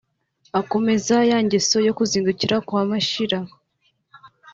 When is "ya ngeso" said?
1.29-1.77